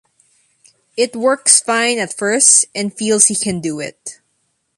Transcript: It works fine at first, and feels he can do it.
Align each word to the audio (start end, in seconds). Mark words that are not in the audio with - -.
It 0.97 1.15
works 1.15 1.61
fine 1.61 1.99
at 1.99 2.11
first, 2.11 2.65
and 2.73 2.91
feels 2.91 3.27
he 3.27 3.35
can 3.35 3.61
do 3.61 3.79
it. 3.79 4.19